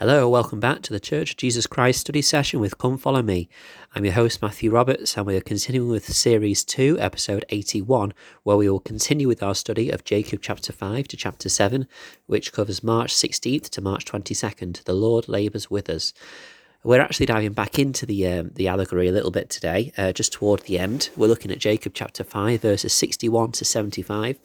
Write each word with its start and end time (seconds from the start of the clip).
Hello, 0.00 0.28
welcome 0.28 0.58
back 0.58 0.82
to 0.82 0.92
the 0.92 0.98
Church 0.98 1.30
of 1.30 1.36
Jesus 1.36 1.68
Christ 1.68 2.00
study 2.00 2.20
session 2.20 2.58
with 2.58 2.78
Come 2.78 2.98
Follow 2.98 3.22
Me. 3.22 3.48
I'm 3.94 4.04
your 4.04 4.14
host, 4.14 4.42
Matthew 4.42 4.72
Roberts, 4.72 5.16
and 5.16 5.24
we 5.24 5.36
are 5.36 5.40
continuing 5.40 5.88
with 5.88 6.12
Series 6.12 6.64
2, 6.64 6.98
Episode 6.98 7.44
81, 7.50 8.12
where 8.42 8.56
we 8.56 8.68
will 8.68 8.80
continue 8.80 9.28
with 9.28 9.40
our 9.40 9.54
study 9.54 9.90
of 9.90 10.02
Jacob 10.02 10.40
chapter 10.42 10.72
5 10.72 11.06
to 11.06 11.16
chapter 11.16 11.48
7, 11.48 11.86
which 12.26 12.52
covers 12.52 12.82
March 12.82 13.14
16th 13.14 13.70
to 13.70 13.80
March 13.80 14.04
22nd. 14.04 14.82
The 14.82 14.94
Lord 14.94 15.28
labours 15.28 15.70
with 15.70 15.88
us. 15.88 16.12
We're 16.82 17.00
actually 17.00 17.26
diving 17.26 17.52
back 17.52 17.78
into 17.78 18.04
the 18.04 18.26
um, 18.26 18.50
the 18.52 18.66
allegory 18.66 19.06
a 19.06 19.12
little 19.12 19.30
bit 19.30 19.48
today, 19.48 19.92
uh, 19.96 20.12
just 20.12 20.32
toward 20.32 20.62
the 20.62 20.78
end. 20.78 21.08
We're 21.16 21.28
looking 21.28 21.52
at 21.52 21.58
Jacob 21.58 21.92
chapter 21.94 22.24
5, 22.24 22.60
verses 22.60 22.92
61 22.92 23.52
to 23.52 23.64
75 23.64 24.40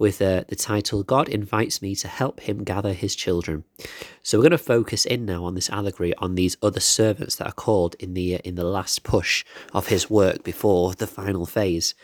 with 0.00 0.20
uh, 0.22 0.42
the 0.48 0.56
title 0.56 1.02
God 1.02 1.28
Invites 1.28 1.82
Me 1.82 1.94
to 1.96 2.08
Help 2.08 2.40
Him 2.40 2.64
Gather 2.64 2.94
His 2.94 3.14
Children. 3.14 3.64
So 4.22 4.38
we're 4.38 4.44
going 4.44 4.52
to 4.52 4.58
focus 4.58 5.04
in 5.04 5.26
now 5.26 5.44
on 5.44 5.54
this 5.54 5.68
allegory 5.68 6.14
on 6.16 6.36
these 6.36 6.56
other 6.62 6.80
servants 6.80 7.36
that 7.36 7.46
are 7.46 7.52
called 7.52 7.96
in 8.00 8.14
the 8.14 8.36
in 8.36 8.54
the 8.54 8.64
last 8.64 9.02
push 9.02 9.44
of 9.74 9.88
his 9.88 10.08
work 10.08 10.42
before 10.42 10.94
the 10.94 11.06
final 11.06 11.44
phase. 11.44 11.94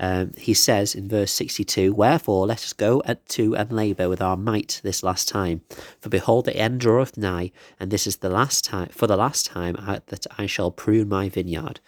Um, 0.00 0.32
he 0.38 0.54
says 0.54 0.94
in 0.94 1.08
verse 1.08 1.30
62, 1.30 1.92
Wherefore 1.92 2.46
let 2.46 2.64
us 2.64 2.72
go 2.72 3.02
to 3.28 3.54
and 3.54 3.70
labour 3.70 4.08
with 4.08 4.22
our 4.22 4.36
might 4.36 4.80
this 4.82 5.02
last 5.02 5.28
time. 5.28 5.60
For 6.00 6.08
behold, 6.08 6.46
the 6.46 6.56
end 6.56 6.80
draweth 6.80 7.18
nigh, 7.18 7.52
and 7.78 7.90
this 7.90 8.06
is 8.06 8.16
the 8.16 8.30
last 8.30 8.64
time, 8.64 8.88
for 8.88 9.06
the 9.06 9.16
last 9.16 9.44
time 9.44 9.76
I, 9.78 10.00
that 10.06 10.26
I 10.38 10.46
shall 10.46 10.70
prune 10.70 11.10
my 11.10 11.28
vineyard. 11.28 11.80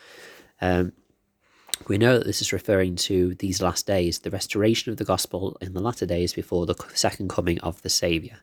Um, 0.60 0.92
we 1.88 1.98
know 1.98 2.18
that 2.18 2.26
this 2.26 2.40
is 2.40 2.52
referring 2.52 2.96
to 2.96 3.34
these 3.36 3.60
last 3.60 3.86
days, 3.86 4.20
the 4.20 4.30
restoration 4.30 4.90
of 4.90 4.98
the 4.98 5.04
gospel 5.04 5.56
in 5.60 5.74
the 5.74 5.80
latter 5.80 6.06
days 6.06 6.32
before 6.32 6.66
the 6.66 6.76
second 6.94 7.28
coming 7.28 7.58
of 7.60 7.82
the 7.82 7.90
Saviour. 7.90 8.36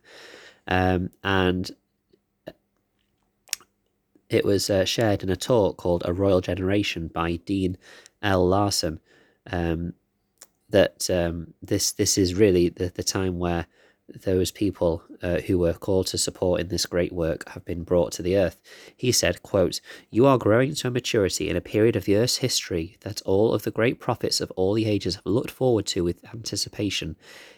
Um, 0.68 1.10
and 1.24 1.72
it 4.30 4.46
was 4.46 4.70
uh, 4.70 4.86
shared 4.86 5.24
in 5.24 5.30
a 5.30 5.36
talk 5.36 5.78
called 5.78 6.04
A 6.06 6.14
Royal 6.14 6.42
Generation 6.42 7.08
by 7.08 7.38
Dean 7.38 7.78
L. 8.22 8.48
Larsen. 8.48 9.00
Um, 9.52 9.94
that 10.72 11.10
um, 11.10 11.54
this 11.62 11.92
this 11.92 12.18
is 12.18 12.34
really 12.36 12.70
the, 12.70 12.90
the 12.90 13.04
time 13.04 13.40
where 13.40 13.68
those 14.24 14.52
people 14.52 15.04
uh, 15.22 15.40
who 15.42 15.58
were 15.58 15.74
called 15.74 16.08
to 16.08 16.18
support 16.18 16.62
in 16.62 16.68
this 16.68 16.86
great 16.86 17.12
work 17.12 17.48
have 17.50 17.66
been 17.66 17.84
brought 17.84 18.12
to 18.14 18.22
the 18.22 18.38
earth. 18.38 18.60
He 18.96 19.12
said, 19.12 19.44
quote, 19.44 19.82
You 20.10 20.26
are 20.26 20.38
growing 20.38 20.76
to 20.76 20.88
a 20.88 20.92
maturity 20.92 21.50
in 21.50 21.56
a 21.56 21.62
period 21.62 21.96
of 21.96 22.06
the 22.06 22.16
earth's 22.16 22.38
history 22.38 22.98
that 23.02 23.22
all 23.24 23.54
of 23.54 23.64
the 23.64 23.72
great 23.72 24.00
prophets 24.00 24.42
of 24.42 24.52
all 24.52 24.74
the 24.74 24.86
ages 24.86 25.16
have 25.16 25.26
looked 25.26 25.52
forward 25.52 25.86
to 25.88 26.04
with 26.04 26.24
anticipation. 26.34 27.16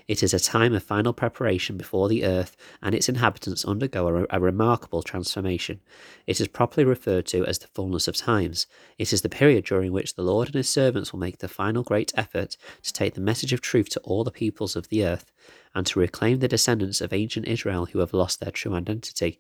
It 0.08 0.22
is 0.22 0.34
a 0.34 0.40
time 0.40 0.74
of 0.74 0.84
final 0.84 1.14
preparation 1.14 1.78
before 1.78 2.10
the 2.10 2.26
earth 2.26 2.58
and 2.82 2.94
its 2.94 3.08
inhabitants 3.08 3.64
undergo 3.64 4.08
a, 4.08 4.26
a 4.30 4.40
remarkable 4.40 5.02
transformation. 5.02 5.80
It 6.28 6.42
is 6.42 6.48
properly 6.50 6.84
referred 6.84 7.26
to 7.28 7.46
as 7.46 7.60
the 7.60 7.68
fullness 7.68 8.08
of 8.08 8.16
times. 8.16 8.68
It 8.98 9.14
is 9.14 9.22
the 9.22 9.30
period 9.30 9.66
during 9.66 9.94
which 9.94 10.16
the 10.16 10.24
Lord 10.24 10.50
and 10.50 10.56
his 10.56 10.70
servants 10.70 11.14
will 11.14 11.20
make 11.20 11.38
the 11.38 11.48
final 11.48 11.84
great 11.84 12.12
effort 12.16 12.58
to 12.84 12.94
take 12.94 13.14
the 13.14 13.22
message 13.22 13.54
of 13.54 13.62
truth 13.62 13.90
to 13.90 14.00
all 14.02 14.24
the 14.24 14.32
peoples 14.32 14.76
of 14.76 14.90
the 14.90 15.06
earth 15.06 15.32
and 15.76 15.86
to 15.88 16.00
reclaim 16.00 16.40
the 16.40 16.48
descendants 16.48 17.02
of 17.02 17.14
ancient 17.14 17.48
Israel 17.48 17.88
who 17.88 18.00
have 18.00 18.14
lost 18.14 18.40
their 18.40 18.52
true 18.52 18.74
identity. 18.74 19.40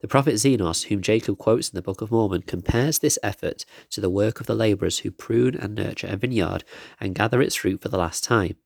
The 0.00 0.08
prophet 0.08 0.34
Zenos, 0.34 0.84
whom 0.84 1.00
Jacob 1.00 1.38
quotes 1.38 1.68
in 1.68 1.76
the 1.76 1.82
Book 1.82 2.00
of 2.00 2.10
Mormon, 2.10 2.42
compares 2.42 2.98
this 2.98 3.18
effort 3.22 3.64
to 3.90 4.00
the 4.00 4.10
work 4.10 4.40
of 4.40 4.46
the 4.46 4.54
labourers 4.54 4.98
who 4.98 5.10
prune 5.10 5.54
and 5.54 5.74
nurture 5.74 6.08
a 6.08 6.16
vineyard 6.16 6.64
and 7.00 7.14
gather 7.14 7.40
its 7.40 7.54
fruit 7.54 7.80
for 7.80 7.88
the 7.88 7.98
last 7.98 8.24
time. 8.24 8.56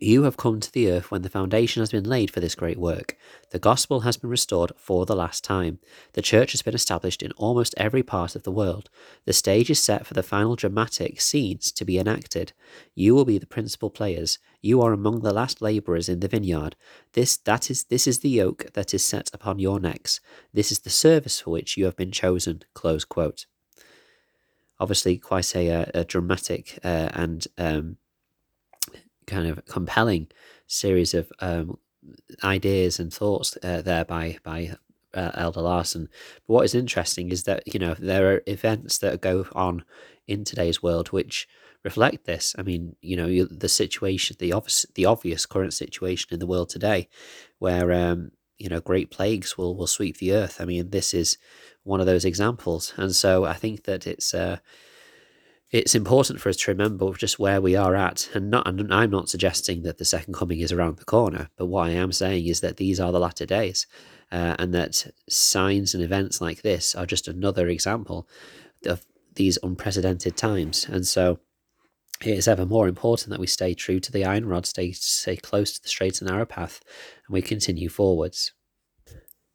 You 0.00 0.24
have 0.24 0.36
come 0.36 0.60
to 0.60 0.72
the 0.72 0.90
earth 0.90 1.10
when 1.10 1.22
the 1.22 1.28
foundation 1.28 1.80
has 1.80 1.90
been 1.90 2.04
laid 2.04 2.30
for 2.30 2.40
this 2.40 2.54
great 2.54 2.78
work. 2.78 3.16
The 3.50 3.58
gospel 3.58 4.00
has 4.00 4.16
been 4.16 4.30
restored 4.30 4.72
for 4.76 5.06
the 5.06 5.16
last 5.16 5.42
time. 5.42 5.78
The 6.12 6.22
church 6.22 6.52
has 6.52 6.62
been 6.62 6.74
established 6.74 7.22
in 7.22 7.32
almost 7.32 7.74
every 7.76 8.02
part 8.02 8.36
of 8.36 8.42
the 8.42 8.52
world. 8.52 8.90
The 9.24 9.32
stage 9.32 9.70
is 9.70 9.78
set 9.78 10.06
for 10.06 10.14
the 10.14 10.22
final 10.22 10.54
dramatic 10.54 11.20
scenes 11.20 11.72
to 11.72 11.84
be 11.84 11.98
enacted. 11.98 12.52
You 12.94 13.14
will 13.14 13.24
be 13.24 13.38
the 13.38 13.46
principal 13.46 13.90
players. 13.90 14.38
You 14.60 14.82
are 14.82 14.92
among 14.92 15.20
the 15.20 15.32
last 15.32 15.62
labourers 15.62 16.08
in 16.08 16.20
the 16.20 16.28
vineyard. 16.28 16.76
This 17.14 17.36
that 17.38 17.70
is 17.70 17.84
this 17.84 18.06
is 18.06 18.18
the 18.18 18.28
yoke 18.28 18.72
that 18.74 18.92
is 18.92 19.04
set 19.04 19.30
upon 19.32 19.58
your 19.58 19.80
necks. 19.80 20.20
This 20.52 20.70
is 20.70 20.80
the 20.80 20.90
service 20.90 21.40
for 21.40 21.50
which 21.50 21.76
you 21.76 21.86
have 21.86 21.96
been 21.96 22.12
chosen. 22.12 22.62
Close 22.74 23.04
quote. 23.04 23.46
Obviously, 24.78 25.18
quite 25.18 25.54
a, 25.54 25.68
a, 25.68 25.90
a 26.00 26.04
dramatic 26.04 26.78
uh, 26.84 27.08
and 27.12 27.46
um, 27.58 27.96
kind 29.30 29.46
of 29.46 29.64
compelling 29.66 30.28
series 30.66 31.14
of 31.14 31.32
um, 31.40 31.78
ideas 32.44 32.98
and 32.98 33.12
thoughts 33.12 33.56
uh, 33.62 33.82
there 33.82 34.04
by 34.04 34.38
by 34.42 34.76
uh, 35.14 35.30
Elder 35.34 35.62
Larsen. 35.62 36.08
But 36.46 36.54
what 36.54 36.64
is 36.64 36.74
interesting 36.74 37.30
is 37.30 37.44
that 37.44 37.62
you 37.72 37.78
know 37.78 37.94
there 37.98 38.34
are 38.34 38.42
events 38.46 38.98
that 38.98 39.20
go 39.20 39.46
on 39.52 39.84
in 40.26 40.44
today's 40.44 40.82
world 40.82 41.08
which 41.08 41.48
reflect 41.82 42.26
this. 42.26 42.54
I 42.58 42.62
mean, 42.62 42.96
you 43.00 43.16
know, 43.16 43.44
the 43.44 43.68
situation, 43.68 44.36
the 44.38 44.52
obvious, 44.52 44.86
the 44.94 45.06
obvious 45.06 45.46
current 45.46 45.72
situation 45.72 46.28
in 46.32 46.38
the 46.38 46.46
world 46.46 46.68
today, 46.68 47.08
where 47.58 47.92
um, 47.92 48.32
you 48.58 48.68
know 48.68 48.80
great 48.80 49.10
plagues 49.10 49.56
will 49.56 49.76
will 49.76 49.86
sweep 49.86 50.18
the 50.18 50.32
earth. 50.32 50.60
I 50.60 50.64
mean, 50.64 50.90
this 50.90 51.14
is 51.14 51.38
one 51.82 52.00
of 52.00 52.06
those 52.06 52.24
examples, 52.24 52.92
and 52.96 53.14
so 53.14 53.44
I 53.44 53.54
think 53.54 53.84
that 53.84 54.06
it's. 54.06 54.34
Uh, 54.34 54.58
it's 55.70 55.94
important 55.94 56.40
for 56.40 56.48
us 56.48 56.56
to 56.56 56.70
remember 56.70 57.12
just 57.14 57.38
where 57.38 57.60
we 57.60 57.76
are 57.76 57.94
at. 57.94 58.28
And 58.34 58.50
not 58.50 58.66
and 58.66 58.92
i'm 58.92 59.10
not 59.10 59.28
suggesting 59.28 59.82
that 59.82 59.98
the 59.98 60.04
second 60.04 60.34
coming 60.34 60.60
is 60.60 60.72
around 60.72 60.98
the 60.98 61.04
corner 61.04 61.48
but 61.56 61.66
what 61.66 61.88
i 61.88 61.90
am 61.90 62.12
saying 62.12 62.46
is 62.46 62.60
that 62.60 62.76
these 62.76 62.98
are 63.00 63.12
the 63.12 63.20
latter 63.20 63.46
days 63.46 63.86
uh, 64.32 64.54
and 64.58 64.72
that 64.74 65.06
signs 65.28 65.94
and 65.94 66.02
events 66.02 66.40
like 66.40 66.62
this 66.62 66.94
are 66.94 67.06
just 67.06 67.28
another 67.28 67.68
example 67.68 68.28
of 68.86 69.04
these 69.34 69.58
unprecedented 69.62 70.36
times. 70.36 70.86
And 70.88 71.06
so 71.06 71.38
it 72.22 72.36
is 72.36 72.48
ever 72.48 72.66
more 72.66 72.88
important 72.88 73.30
that 73.30 73.40
we 73.40 73.46
stay 73.46 73.74
true 73.74 74.00
to 74.00 74.12
the 74.12 74.24
iron 74.24 74.46
rod 74.46 74.66
stay 74.66 74.92
stay 74.92 75.36
close 75.36 75.72
to 75.72 75.82
the 75.82 75.88
straight 75.88 76.20
and 76.20 76.30
narrow 76.30 76.44
path 76.44 76.82
and 77.26 77.32
we 77.32 77.40
continue 77.40 77.88
forwards 77.88 78.52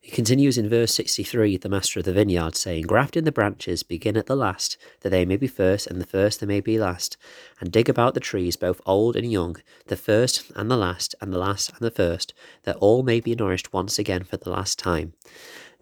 he 0.05 0.11
continues 0.11 0.55
in 0.55 0.69
verse 0.69 0.93
63, 0.93 1.57
the 1.57 1.67
master 1.67 1.97
of 1.97 2.05
the 2.05 2.13
vineyard, 2.13 2.55
saying, 2.55 2.83
Graft 2.83 3.17
in 3.17 3.23
the 3.23 3.31
branches, 3.31 3.81
begin 3.81 4.15
at 4.15 4.27
the 4.27 4.35
last, 4.35 4.77
that 5.01 5.09
they 5.09 5.25
may 5.25 5.35
be 5.35 5.47
first, 5.47 5.87
and 5.87 5.99
the 5.99 6.05
first 6.05 6.39
they 6.39 6.45
may 6.45 6.61
be 6.61 6.77
last. 6.77 7.17
And 7.59 7.71
dig 7.71 7.89
about 7.89 8.13
the 8.13 8.19
trees, 8.19 8.55
both 8.55 8.79
old 8.85 9.15
and 9.15 9.31
young, 9.31 9.57
the 9.87 9.97
first 9.97 10.51
and 10.55 10.69
the 10.69 10.77
last, 10.77 11.15
and 11.21 11.33
the 11.33 11.39
last 11.39 11.71
and 11.71 11.79
the 11.79 11.89
first, 11.89 12.35
that 12.65 12.75
all 12.75 13.01
may 13.01 13.19
be 13.19 13.33
nourished 13.33 13.73
once 13.73 13.97
again 13.97 14.23
for 14.23 14.37
the 14.37 14.51
last 14.51 14.77
time. 14.77 15.13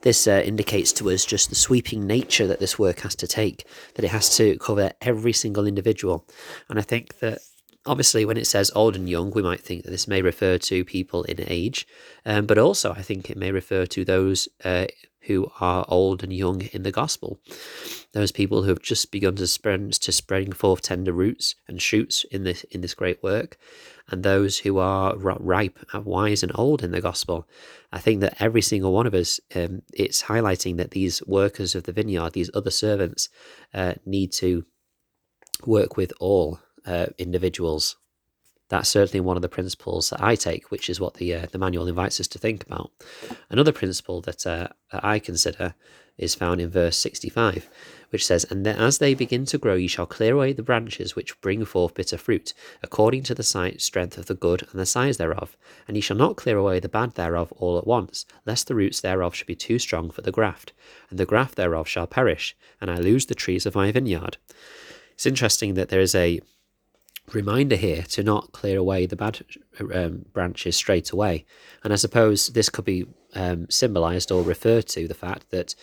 This 0.03 0.25
uh, 0.25 0.41
indicates 0.45 0.93
to 0.93 1.11
us 1.11 1.25
just 1.25 1.49
the 1.49 1.55
sweeping 1.55 2.07
nature 2.07 2.47
that 2.47 2.61
this 2.61 2.79
work 2.79 3.01
has 3.01 3.15
to 3.15 3.27
take, 3.27 3.67
that 3.95 4.05
it 4.05 4.11
has 4.11 4.37
to 4.37 4.57
cover 4.57 4.93
every 5.01 5.33
single 5.33 5.67
individual. 5.67 6.25
And 6.69 6.79
I 6.79 6.81
think 6.81 7.19
that 7.19 7.39
obviously, 7.85 8.25
when 8.25 8.37
it 8.37 8.47
says 8.47 8.71
old 8.75 8.95
and 8.95 9.09
young, 9.09 9.31
we 9.31 9.41
might 9.41 9.61
think 9.61 9.83
that 9.83 9.91
this 9.91 10.07
may 10.07 10.21
refer 10.21 10.57
to 10.57 10.85
people 10.85 11.23
in 11.23 11.43
age, 11.47 11.87
um, 12.25 12.45
but 12.45 12.57
also 12.57 12.91
I 12.91 13.01
think 13.01 13.29
it 13.29 13.37
may 13.37 13.51
refer 13.51 13.85
to 13.87 14.05
those 14.05 14.47
uh, 14.63 14.85
who 15.21 15.49
are 15.59 15.85
old 15.87 16.23
and 16.23 16.33
young 16.33 16.61
in 16.73 16.83
the 16.83 16.91
gospel. 16.91 17.39
Those 18.13 18.31
people 18.31 18.63
who 18.63 18.69
have 18.69 18.81
just 18.81 19.11
begun 19.11 19.35
to 19.35 19.47
spread 19.47 19.91
to 19.93 20.11
spreading 20.11 20.51
forth 20.51 20.81
tender 20.81 21.13
roots 21.13 21.55
and 21.67 21.81
shoots 21.81 22.25
in 22.25 22.43
this 22.43 22.63
in 22.65 22.81
this 22.81 22.93
great 22.93 23.21
work, 23.23 23.57
and 24.09 24.23
those 24.23 24.59
who 24.59 24.77
are 24.77 25.17
ripe, 25.17 25.79
wise, 25.93 26.43
and 26.43 26.51
old 26.55 26.83
in 26.83 26.91
the 26.91 27.01
gospel. 27.01 27.47
I 27.91 27.99
think 27.99 28.21
that 28.21 28.41
every 28.41 28.61
single 28.61 28.93
one 28.93 29.07
of 29.07 29.13
us, 29.13 29.39
um, 29.55 29.81
it's 29.93 30.23
highlighting 30.23 30.77
that 30.77 30.91
these 30.91 31.25
workers 31.25 31.75
of 31.75 31.83
the 31.83 31.93
vineyard, 31.93 32.33
these 32.33 32.51
other 32.53 32.71
servants, 32.71 33.29
uh, 33.73 33.93
need 34.05 34.31
to 34.33 34.65
work 35.65 35.95
with 35.95 36.11
all 36.19 36.59
uh, 36.85 37.07
individuals. 37.17 37.97
That's 38.69 38.89
certainly 38.89 39.19
one 39.19 39.35
of 39.35 39.41
the 39.41 39.49
principles 39.49 40.09
that 40.09 40.21
I 40.21 40.35
take, 40.35 40.71
which 40.71 40.89
is 40.89 40.99
what 40.99 41.15
the 41.15 41.33
uh, 41.35 41.45
the 41.51 41.57
manual 41.57 41.87
invites 41.87 42.19
us 42.19 42.27
to 42.29 42.39
think 42.39 42.65
about. 42.65 42.91
Another 43.49 43.71
principle 43.71 44.21
that, 44.21 44.47
uh, 44.47 44.69
that 44.91 45.03
I 45.03 45.19
consider 45.19 45.75
is 46.17 46.35
found 46.35 46.61
in 46.61 46.69
verse 46.69 46.95
65, 46.97 47.69
which 48.11 48.25
says, 48.25 48.43
And 48.45 48.65
as 48.67 48.99
they 48.99 49.13
begin 49.13 49.45
to 49.45 49.57
grow, 49.57 49.75
ye 49.75 49.87
shall 49.87 50.05
clear 50.05 50.35
away 50.35 50.53
the 50.53 50.61
branches 50.61 51.15
which 51.15 51.39
bring 51.41 51.65
forth 51.65 51.95
bitter 51.95 52.17
fruit, 52.17 52.53
according 52.83 53.23
to 53.23 53.35
the 53.35 53.43
strength 53.43 54.17
of 54.17 54.27
the 54.27 54.35
good 54.35 54.67
and 54.71 54.79
the 54.79 54.85
size 54.85 55.17
thereof. 55.17 55.57
And 55.87 55.97
ye 55.97 56.01
shall 56.01 56.17
not 56.17 56.35
clear 56.35 56.57
away 56.57 56.79
the 56.79 56.89
bad 56.89 57.15
thereof 57.15 57.51
all 57.53 57.77
at 57.77 57.87
once, 57.87 58.25
lest 58.45 58.67
the 58.67 58.75
roots 58.75 59.01
thereof 59.01 59.33
should 59.33 59.47
be 59.47 59.55
too 59.55 59.79
strong 59.79 60.11
for 60.11 60.21
the 60.21 60.31
graft. 60.31 60.73
And 61.09 61.19
the 61.19 61.25
graft 61.25 61.55
thereof 61.55 61.87
shall 61.87 62.07
perish, 62.07 62.55
and 62.79 62.91
I 62.91 62.97
lose 62.97 63.25
the 63.25 63.35
trees 63.35 63.65
of 63.65 63.75
my 63.75 63.91
vineyard. 63.91 64.37
It's 65.13 65.25
interesting 65.25 65.73
that 65.75 65.89
there 65.89 66.01
is 66.01 66.15
a 66.15 66.41
reminder 67.31 67.75
here 67.75 68.03
to 68.03 68.23
not 68.23 68.51
clear 68.51 68.77
away 68.77 69.05
the 69.05 69.15
bad 69.15 69.39
um, 69.93 70.25
branches 70.33 70.75
straight 70.75 71.11
away. 71.11 71.45
And 71.83 71.93
I 71.93 71.95
suppose 71.95 72.47
this 72.47 72.69
could 72.69 72.85
be 72.85 73.05
um, 73.33 73.69
symbolized 73.69 74.31
or 74.31 74.43
referred 74.43 74.87
to 74.89 75.07
the 75.07 75.13
fact 75.13 75.49
that 75.51 75.75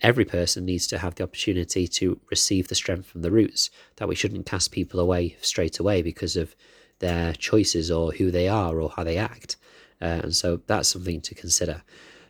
every 0.00 0.24
person 0.24 0.64
needs 0.64 0.86
to 0.88 0.98
have 0.98 1.14
the 1.14 1.24
opportunity 1.24 1.88
to 1.88 2.20
receive 2.30 2.68
the 2.68 2.74
strength 2.74 3.06
from 3.08 3.22
the 3.22 3.30
roots, 3.30 3.70
that 3.96 4.08
we 4.08 4.14
shouldn't 4.14 4.46
cast 4.46 4.70
people 4.70 5.00
away 5.00 5.36
straight 5.40 5.78
away 5.78 6.02
because 6.02 6.36
of 6.36 6.54
their 7.00 7.32
choices 7.32 7.90
or 7.90 8.12
who 8.12 8.30
they 8.30 8.48
are 8.48 8.80
or 8.80 8.90
how 8.90 9.04
they 9.04 9.16
act. 9.16 9.56
Uh, 10.00 10.20
and 10.22 10.36
so 10.36 10.60
that's 10.66 10.88
something 10.88 11.20
to 11.20 11.34
consider. 11.34 11.82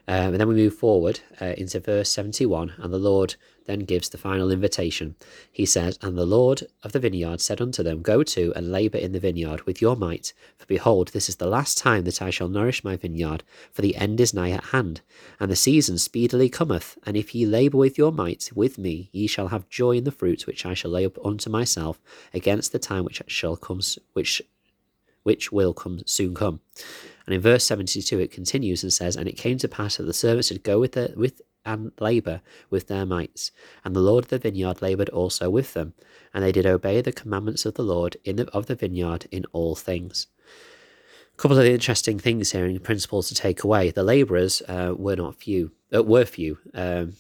Um, 0.09 0.33
and 0.33 0.41
then 0.41 0.49
we 0.49 0.55
move 0.55 0.75
forward 0.75 1.21
uh, 1.39 1.53
into 1.59 1.81
verse 1.81 2.11
71, 2.11 2.73
and 2.79 2.91
the 2.91 2.99
Lord 2.99 3.35
then 3.67 3.81
gives 3.81 4.09
the 4.09 4.17
final 4.17 4.51
invitation. 4.51 5.17
He 5.53 5.67
says, 5.67 5.99
And 6.01 6.17
the 6.17 6.25
Lord 6.25 6.63
of 6.83 6.93
the 6.93 6.99
vineyard 6.99 7.43
said 7.43 7.61
unto 7.61 7.83
them, 7.83 8.01
Go 8.01 8.23
to 8.23 8.55
and 8.57 8.73
labour 8.73 8.97
in 8.97 9.13
the 9.13 9.21
vineyard 9.21 9.67
with 9.67 9.83
your 9.83 9.97
might, 9.97 10.33
for 10.57 10.65
behold, 10.65 11.09
this 11.09 11.29
is 11.29 11.37
the 11.37 11.47
last 11.47 11.77
time 11.77 12.05
that 12.05 12.23
I 12.23 12.31
shall 12.31 12.49
nourish 12.49 12.83
my 12.83 12.97
vineyard, 12.97 13.43
for 13.71 13.83
the 13.83 13.97
end 13.97 14.19
is 14.19 14.33
nigh 14.33 14.53
at 14.53 14.65
hand, 14.65 15.03
and 15.39 15.51
the 15.51 15.57
season 15.57 15.99
speedily 15.99 16.49
cometh. 16.49 16.97
And 17.05 17.15
if 17.15 17.35
ye 17.35 17.45
labour 17.45 17.77
with 17.77 17.99
your 17.99 18.11
might 18.11 18.49
with 18.55 18.79
me, 18.79 19.11
ye 19.13 19.27
shall 19.27 19.49
have 19.49 19.69
joy 19.69 19.99
in 19.99 20.05
the 20.05 20.11
fruit 20.11 20.47
which 20.47 20.65
I 20.65 20.73
shall 20.73 20.93
lay 20.93 21.05
up 21.05 21.19
unto 21.23 21.51
myself 21.51 22.01
against 22.33 22.73
the 22.73 22.79
time 22.79 23.05
which 23.05 23.21
shall 23.27 23.57
come, 23.57 23.81
which 24.15 24.41
which 25.23 25.53
will 25.53 25.75
come 25.75 26.01
soon 26.07 26.35
come. 26.35 26.61
And 27.29 27.35
in 27.35 27.43
verse 27.43 27.63
72, 27.65 28.21
it 28.21 28.33
continues 28.33 28.83
and 28.83 28.91
says, 28.91 29.15
And 29.15 29.29
it 29.29 29.37
came 29.37 29.59
to 29.59 29.69
pass 29.69 29.99
that 29.99 30.05
the 30.05 30.15
servants 30.15 30.49
did 30.49 30.63
go 30.63 30.81
with, 30.81 30.97
with 31.15 31.43
and 31.63 31.93
labour 32.01 32.41
with 32.71 32.89
their 32.89 33.05
mights. 33.05 33.51
And 33.85 33.95
the 33.95 34.01
Lord 34.01 34.25
of 34.25 34.31
the 34.31 34.39
vineyard 34.39 34.81
laboured 34.81 35.11
also 35.11 35.51
with 35.51 35.75
them. 35.75 35.93
And 36.33 36.43
they 36.43 36.53
did 36.53 36.65
obey 36.65 37.03
the 37.03 37.13
commandments 37.13 37.67
of 37.67 37.75
the 37.75 37.83
Lord 37.83 38.17
in 38.25 38.37
the, 38.37 38.49
of 38.53 38.65
the 38.65 38.75
vineyard 38.75 39.27
in 39.31 39.45
all 39.53 39.77
things. 39.77 40.29
A 41.35 41.37
couple 41.37 41.59
of 41.59 41.67
interesting 41.67 42.19
things 42.19 42.53
here 42.53 42.65
and 42.65 42.83
principles 42.83 43.29
to 43.29 43.35
take 43.35 43.63
away. 43.63 43.91
The 43.91 44.05
labourers 44.05 44.63
uh, 44.67 44.95
were 44.97 45.17
not 45.17 45.37
few, 45.37 45.73
uh, 45.95 46.03
were 46.03 46.25
few. 46.25 46.57
Um, 46.73 47.13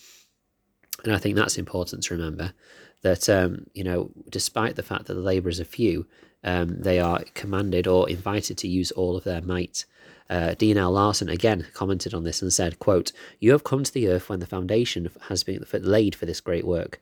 and 1.04 1.12
I 1.12 1.18
think 1.18 1.36
that's 1.36 1.58
important 1.58 2.04
to 2.04 2.14
remember 2.14 2.54
that, 3.02 3.28
um, 3.28 3.66
you 3.74 3.84
know, 3.84 4.10
despite 4.30 4.76
the 4.76 4.82
fact 4.82 5.04
that 5.04 5.14
the 5.14 5.20
labourers 5.20 5.60
are 5.60 5.66
few, 5.66 6.06
um, 6.44 6.80
they 6.80 7.00
are 7.00 7.24
commanded 7.34 7.86
or 7.86 8.08
invited 8.08 8.58
to 8.58 8.68
use 8.68 8.90
all 8.92 9.16
of 9.16 9.24
their 9.24 9.40
might. 9.40 9.84
Uh, 10.30 10.54
Dean 10.54 10.76
L. 10.76 10.92
Larsen 10.92 11.28
again 11.28 11.66
commented 11.72 12.12
on 12.12 12.24
this 12.24 12.42
and 12.42 12.52
said, 12.52 12.78
quote, 12.78 13.12
You 13.40 13.52
have 13.52 13.64
come 13.64 13.82
to 13.82 13.92
the 13.92 14.08
earth 14.08 14.28
when 14.28 14.40
the 14.40 14.46
foundation 14.46 15.10
has 15.28 15.42
been 15.42 15.64
laid 15.72 16.14
for 16.14 16.26
this 16.26 16.40
great 16.40 16.66
work. 16.66 17.00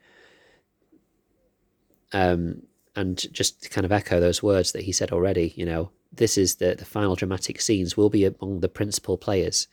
Um, 2.12 2.62
and 2.94 3.31
just 3.33 3.65
to 3.65 3.69
kind 3.69 3.85
of 3.85 3.93
echo 3.93 4.21
those 4.21 4.43
words 4.43 4.73
that 4.73 4.83
he 4.83 4.93
said 4.93 5.11
already, 5.11 5.53
you 5.56 5.67
know, 5.67 5.91
this 6.12 6.38
is 6.38 6.56
the, 6.56 6.77
the 6.77 6.85
final 6.85 7.15
dramatic 7.15 7.61
scenes 7.61 7.97
will 7.97 8.09
be 8.09 8.25
among 8.25 8.61
the 8.61 8.69
principal 8.69 9.19
players. 9.19 9.67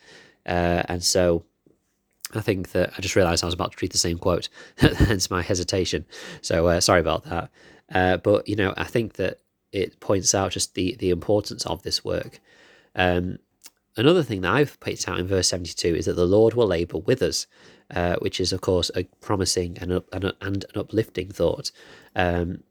Uh, 0.46 0.84
and 0.90 1.04
so 1.04 1.46
I 2.34 2.42
think 2.42 2.72
that 2.72 2.92
I 2.98 3.02
just 3.02 3.16
realised 3.16 3.44
I 3.44 3.48
was 3.48 3.54
about 3.54 3.72
to 3.72 3.78
read 3.82 3.92
the 3.92 3.98
same 3.98 4.18
quote, 4.18 4.50
hence 4.78 5.30
my 5.30 5.42
hesitation. 5.42 6.06
So 6.42 6.68
uh, 6.68 6.82
sorry 6.82 7.00
about 7.00 7.24
that. 7.26 7.50
Uh, 7.94 8.18
but, 8.18 8.48
you 8.48 8.56
know, 8.56 8.74
I 8.76 8.86
think 8.86 9.14
that 9.14 9.40
it 9.74 10.00
points 10.00 10.34
out 10.34 10.52
just 10.52 10.76
the, 10.76 10.96
the 11.00 11.10
importance 11.10 11.66
of 11.66 11.84
this 11.84 12.06
work. 12.06 12.40
Um, 12.96 13.40
another 13.98 14.24
thing 14.24 14.42
that 14.42 14.54
I've 14.54 14.80
picked 14.80 15.10
out 15.10 15.20
in 15.20 15.28
verse 15.28 15.48
72 15.50 15.96
is 15.96 16.06
that 16.06 16.14
the 16.14 16.26
Lord 16.26 16.54
will 16.54 16.68
labour 16.68 17.00
with 17.00 17.22
us, 17.22 17.48
uh, 17.94 18.16
which 18.18 18.40
is, 18.40 18.54
of 18.54 18.62
course, 18.62 18.92
a 18.96 19.04
promising 19.20 19.78
and, 19.80 19.92
a, 19.92 20.04
and, 20.14 20.34
and 20.42 20.66
an 20.74 20.80
uplifting 20.80 21.30
thought. 21.30 21.72
Um, 22.16 22.64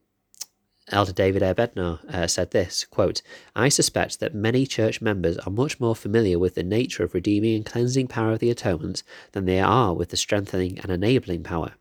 Elder 0.90 1.12
David 1.12 1.42
A. 1.42 1.54
Bednar 1.54 2.04
uh, 2.12 2.26
said 2.26 2.50
this 2.50 2.84
quote, 2.84 3.22
I 3.54 3.68
suspect 3.68 4.20
that 4.20 4.34
many 4.34 4.66
church 4.66 5.00
members 5.00 5.38
are 5.38 5.50
much 5.50 5.78
more 5.78 5.94
familiar 5.94 6.38
with 6.38 6.54
the 6.54 6.64
nature 6.64 7.04
of 7.04 7.14
redeeming 7.14 7.54
and 7.54 7.66
cleansing 7.66 8.08
power 8.08 8.32
of 8.32 8.40
the 8.40 8.50
atonement 8.50 9.02
than 9.30 9.44
they 9.44 9.60
are 9.60 9.94
with 9.94 10.10
the 10.10 10.16
strengthening 10.16 10.78
and 10.80 10.90
enabling 10.90 11.44
power. 11.44 11.74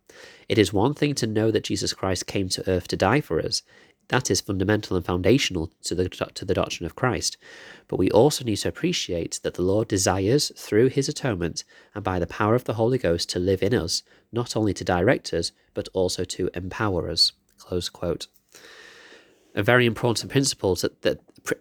It 0.47 0.57
is 0.57 0.71
one 0.71 0.93
thing 0.93 1.15
to 1.15 1.27
know 1.27 1.49
that 1.49 1.63
Jesus 1.63 1.93
Christ 1.93 2.27
came 2.27 2.49
to 2.49 2.69
earth 2.69 2.87
to 2.89 2.97
die 2.97 3.21
for 3.21 3.39
us. 3.39 3.63
That 4.11 4.29
is 4.29 4.41
fundamental 4.41 4.97
and 4.97 5.05
foundational 5.05 5.71
to 5.83 5.95
the, 5.95 6.09
to 6.09 6.43
the 6.43 6.53
doctrine 6.53 6.85
of 6.85 6.97
Christ. 6.97 7.37
But 7.87 7.95
we 7.95 8.11
also 8.11 8.43
need 8.43 8.57
to 8.57 8.67
appreciate 8.67 9.39
that 9.43 9.53
the 9.53 9.61
Lord 9.61 9.87
desires, 9.87 10.51
through 10.57 10.89
his 10.89 11.07
atonement 11.07 11.63
and 11.95 12.03
by 12.03 12.19
the 12.19 12.27
power 12.27 12.53
of 12.53 12.65
the 12.65 12.73
Holy 12.73 12.97
Ghost, 12.97 13.29
to 13.29 13.39
live 13.39 13.63
in 13.63 13.73
us, 13.73 14.03
not 14.29 14.57
only 14.57 14.73
to 14.73 14.83
direct 14.83 15.33
us, 15.33 15.53
but 15.73 15.87
also 15.93 16.25
to 16.25 16.49
empower 16.53 17.09
us. 17.09 17.31
Close 17.57 17.87
quote. 17.87 18.27
A 19.55 19.63
very 19.63 19.85
important 19.85 20.29
principle 20.29 20.75
that, 20.75 21.03
that 21.03 21.19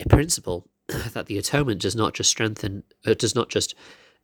principle 0.08 0.66
that 0.88 1.26
the 1.26 1.38
atonement 1.38 1.80
does 1.80 1.94
not 1.94 2.14
just 2.14 2.30
strengthen, 2.30 2.82
uh, 3.06 3.14
does 3.14 3.36
not 3.36 3.48
just 3.48 3.76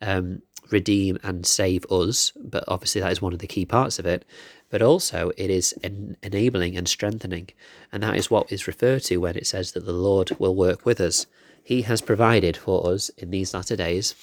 um, 0.03 0.43
redeem 0.71 1.19
and 1.23 1.47
save 1.47 1.85
us, 1.91 2.33
but 2.37 2.65
obviously 2.69 3.01
that 3.01 3.13
is 3.13 3.23
one 3.23 3.33
of 3.33 3.39
the 3.39 3.47
key 3.47 3.65
parts 3.65 3.99
of 3.99 4.07
it, 4.07 4.25
but 4.71 4.83
also 4.83 5.31
it 5.37 5.51
is 5.51 5.75
en- 5.83 6.17
enabling 6.23 6.77
and 6.77 6.89
strengthening. 6.89 7.49
And 7.93 8.03
that 8.03 8.17
is 8.17 8.31
what 8.31 8.51
is 8.53 8.67
referred 8.67 9.03
to 9.05 9.19
when 9.19 9.37
it 9.37 9.47
says 9.47 9.73
that 9.73 9.87
the 9.87 9.93
Lord 9.93 10.31
will 10.39 10.55
work 10.55 10.85
with 10.85 11.01
us. 11.01 11.27
He 11.63 11.83
has 11.83 12.01
provided 12.01 12.57
for 12.57 12.89
us 12.93 13.09
in 13.19 13.31
these 13.31 13.53
latter 13.53 13.75
days 13.75 14.15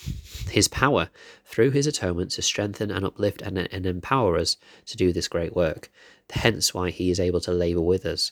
his 0.49 0.69
power 0.69 1.09
through 1.45 1.71
his 1.71 1.87
atonement 1.87 2.31
to 2.31 2.41
strengthen 2.41 2.89
and 2.89 3.05
uplift 3.05 3.41
and, 3.41 3.57
and 3.57 3.85
empower 3.85 4.37
us 4.37 4.55
to 4.85 4.97
do 4.97 5.11
this 5.11 5.27
great 5.27 5.55
work. 5.55 5.91
Hence 6.29 6.73
why 6.73 6.89
he 6.89 7.11
is 7.11 7.19
able 7.19 7.41
to 7.41 7.51
labour 7.51 7.81
with 7.81 8.05
us. 8.05 8.31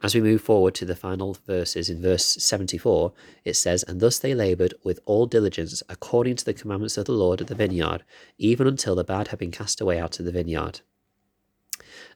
As 0.00 0.14
we 0.14 0.20
move 0.20 0.42
forward 0.42 0.74
to 0.76 0.84
the 0.84 0.94
final 0.94 1.36
verses 1.46 1.90
in 1.90 2.00
verse 2.00 2.24
74, 2.24 3.12
it 3.44 3.54
says, 3.54 3.82
And 3.82 4.00
thus 4.00 4.18
they 4.18 4.34
laboured 4.34 4.74
with 4.84 5.00
all 5.06 5.26
diligence 5.26 5.82
according 5.88 6.36
to 6.36 6.44
the 6.44 6.54
commandments 6.54 6.96
of 6.96 7.06
the 7.06 7.12
Lord 7.12 7.40
of 7.40 7.48
the 7.48 7.56
vineyard, 7.56 8.04
even 8.38 8.68
until 8.68 8.94
the 8.94 9.02
bad 9.02 9.28
had 9.28 9.40
been 9.40 9.50
cast 9.50 9.80
away 9.80 9.98
out 9.98 10.20
of 10.20 10.24
the 10.24 10.32
vineyard. 10.32 10.80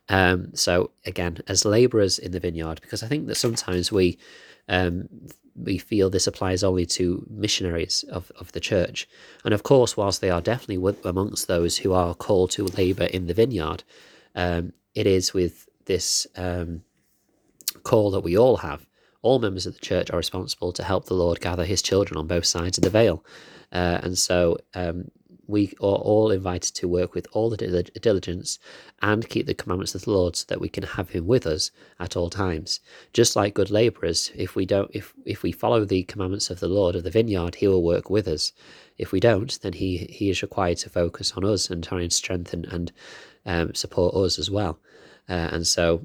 Um, 0.09 0.55
so 0.55 0.91
again, 1.05 1.39
as 1.49 1.65
labourers 1.65 2.19
in 2.19 2.33
the 2.33 2.41
vineyard, 2.41 2.81
because 2.81 3.03
I 3.03 3.09
think 3.09 3.27
that 3.27 3.37
sometimes 3.37 3.91
we 3.91 4.19
um, 4.69 5.09
we 5.55 5.77
feel 5.77 6.09
this 6.09 6.27
applies 6.27 6.65
only 6.65 6.87
to 6.87 7.27
missionaries 7.29 8.05
of, 8.05 8.31
of 8.39 8.53
the 8.53 8.61
church. 8.61 9.09
And 9.45 9.53
of 9.53 9.65
course, 9.65 9.97
whilst 9.97 10.21
they 10.21 10.31
are 10.31 10.41
definitely 10.41 10.97
amongst 11.05 11.47
those 11.47 11.79
who 11.79 11.93
are 11.93 12.15
called 12.15 12.53
to 12.53 12.65
labour 12.65 13.05
in 13.05 13.27
the 13.27 13.35
vineyard, 13.35 13.83
um, 14.35 14.73
it 14.95 15.07
is 15.07 15.35
with 15.35 15.69
this 15.85 16.27
um, 16.37 16.83
call 17.83 18.11
that 18.13 18.21
we 18.21 18.37
all 18.37 18.59
have. 18.59 18.87
All 19.23 19.39
members 19.39 19.67
of 19.67 19.75
the 19.75 19.81
church 19.81 20.11
are 20.11 20.17
responsible 20.17 20.73
to 20.73 20.83
help 20.83 21.05
the 21.07 21.15
Lord 21.15 21.41
gather 21.41 21.65
his 21.65 21.83
children 21.83 22.19
on 22.19 22.27
both 22.27 22.45
sides 22.45 22.79
of 22.79 22.85
the 22.85 22.91
veil. 22.91 23.25
Uh, 23.71 24.01
and 24.03 24.19
so 24.19 24.59
um, 24.75 25.11
we 25.47 25.73
are 25.81 26.01
all 26.11 26.31
invited 26.31 26.75
to 26.75 26.89
work 26.89 27.15
with 27.15 27.27
all 27.33 27.51
the 27.51 27.57
diligence 28.01 28.59
and 29.01 29.29
keep 29.29 29.47
the 29.47 29.55
commandments 29.55 29.95
of 29.95 30.03
the 30.03 30.11
Lord 30.11 30.37
so 30.37 30.45
that 30.49 30.61
we 30.61 30.69
can 30.69 30.85
have 30.85 31.11
him 31.11 31.27
with 31.27 31.47
us 31.47 31.71
at 32.01 32.17
all 32.17 32.31
times. 32.31 32.81
Just 33.13 33.37
like 33.37 33.55
good 33.55 33.71
laborers, 33.71 34.31
if 34.35 34.55
we 34.55 34.65
don't 34.67 34.91
if 34.95 35.13
if 35.25 35.43
we 35.43 35.53
follow 35.53 35.85
the 35.85 36.05
commandments 36.05 36.51
of 36.51 36.61
the 36.61 36.69
Lord 36.69 36.97
of 36.97 37.05
the 37.05 37.11
vineyard, 37.11 37.57
he 37.57 37.69
will 37.69 37.83
work 37.83 38.09
with 38.09 38.29
us. 38.29 38.53
If 38.99 39.13
we 39.13 39.21
don't, 39.21 39.61
then 39.63 39.75
he 39.75 39.99
he 40.11 40.31
is 40.31 40.43
required 40.43 40.79
to 40.79 40.91
focus 40.91 41.33
on 41.37 41.45
us 41.45 41.71
and 41.71 41.83
try 41.83 42.03
and 42.03 42.13
strengthen 42.13 42.65
and 42.67 42.93
um, 43.45 43.75
support 43.75 44.15
us 44.15 44.39
as 44.39 44.51
well. 44.51 44.79
Uh, 45.29 45.49
and 45.53 45.67
so 45.67 46.05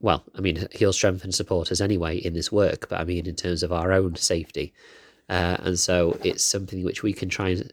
well, 0.00 0.24
I 0.36 0.40
mean, 0.40 0.68
he'll 0.72 0.92
strengthen 0.92 1.32
supporters 1.32 1.80
anyway 1.80 2.18
in 2.18 2.34
this 2.34 2.52
work, 2.52 2.88
but 2.88 3.00
I 3.00 3.04
mean, 3.04 3.26
in 3.26 3.34
terms 3.34 3.62
of 3.62 3.72
our 3.72 3.92
own 3.92 4.16
safety. 4.16 4.72
Uh, 5.28 5.58
and 5.60 5.78
so 5.78 6.18
it's 6.24 6.42
something 6.42 6.82
which 6.82 7.02
we 7.02 7.12
can 7.12 7.28
try 7.28 7.50
and 7.50 7.70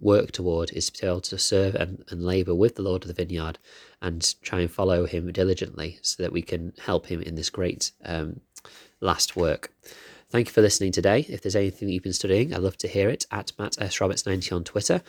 work 0.00 0.30
toward 0.32 0.70
is 0.72 0.90
to 0.90 1.00
be 1.00 1.06
able 1.06 1.20
to 1.22 1.38
serve 1.38 1.74
and, 1.74 2.04
and 2.10 2.22
labour 2.22 2.54
with 2.54 2.74
the 2.74 2.82
Lord 2.82 3.02
of 3.02 3.08
the 3.08 3.14
vineyard 3.14 3.58
and 4.02 4.34
try 4.42 4.60
and 4.60 4.70
follow 4.70 5.06
him 5.06 5.32
diligently 5.32 5.98
so 6.02 6.22
that 6.22 6.32
we 6.32 6.42
can 6.42 6.74
help 6.84 7.06
him 7.06 7.22
in 7.22 7.34
this 7.34 7.48
great 7.48 7.92
um, 8.04 8.40
last 9.00 9.36
work. 9.36 9.72
Thank 10.32 10.48
you 10.48 10.54
for 10.54 10.62
listening 10.62 10.92
today. 10.92 11.26
If 11.28 11.42
there's 11.42 11.56
anything 11.56 11.86
that 11.88 11.92
you've 11.92 12.02
been 12.02 12.14
studying, 12.14 12.54
I'd 12.54 12.62
love 12.62 12.78
to 12.78 12.88
hear 12.88 13.10
it 13.10 13.26
at 13.30 13.52
Matt 13.58 13.76
S. 13.78 14.00
Roberts 14.00 14.24
90 14.24 14.54
on 14.54 14.64
Twitter. 14.64 15.02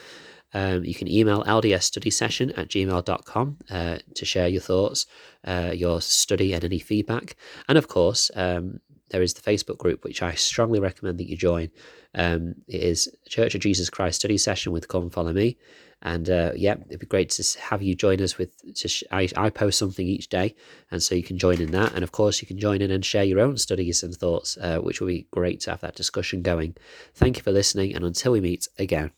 Um, 0.53 0.83
you 0.83 0.93
can 0.93 1.09
email 1.09 1.45
ldsstudysession 1.45 2.57
at 2.57 2.67
gmail.com 2.67 3.57
uh, 3.69 3.99
to 4.15 4.25
share 4.25 4.49
your 4.49 4.59
thoughts, 4.59 5.05
uh, 5.45 5.71
your 5.73 6.01
study, 6.01 6.51
and 6.51 6.65
any 6.65 6.77
feedback. 6.77 7.37
And 7.69 7.77
of 7.77 7.87
course, 7.87 8.31
um, 8.35 8.81
there 9.11 9.21
is 9.21 9.33
the 9.33 9.49
Facebook 9.49 9.77
group, 9.77 10.03
which 10.03 10.21
I 10.21 10.33
strongly 10.33 10.81
recommend 10.81 11.19
that 11.19 11.29
you 11.29 11.37
join. 11.37 11.69
Um, 12.13 12.55
it 12.67 12.83
is 12.83 13.09
Church 13.25 13.55
of 13.55 13.61
Jesus 13.61 13.89
Christ 13.89 14.19
Study 14.19 14.37
Session 14.37 14.73
with 14.73 14.89
Come 14.89 15.09
Follow 15.09 15.31
Me. 15.31 15.57
And 16.03 16.29
uh, 16.29 16.51
yeah, 16.55 16.75
it'd 16.87 16.99
be 16.99 17.05
great 17.05 17.29
to 17.31 17.59
have 17.61 17.81
you 17.81 17.95
join 17.95 18.21
us 18.21 18.37
with. 18.37 18.51
Sh- 18.75 19.03
I, 19.09 19.29
I 19.37 19.49
post 19.49 19.79
something 19.79 20.05
each 20.05 20.27
day, 20.27 20.53
and 20.91 21.01
so 21.01 21.15
you 21.15 21.23
can 21.23 21.37
join 21.37 21.61
in 21.61 21.71
that. 21.71 21.93
And 21.93 22.03
of 22.03 22.11
course, 22.11 22.41
you 22.41 22.47
can 22.47 22.59
join 22.59 22.81
in 22.81 22.91
and 22.91 23.05
share 23.05 23.23
your 23.23 23.39
own 23.39 23.57
studies 23.57 24.03
and 24.03 24.13
thoughts, 24.13 24.57
uh, 24.57 24.79
which 24.79 24.99
will 24.99 25.07
be 25.07 25.27
great 25.31 25.61
to 25.61 25.71
have 25.71 25.79
that 25.79 25.95
discussion 25.95 26.41
going. 26.41 26.75
Thank 27.15 27.37
you 27.37 27.43
for 27.43 27.53
listening, 27.53 27.95
and 27.95 28.03
until 28.03 28.33
we 28.33 28.41
meet 28.41 28.67
again. 28.77 29.13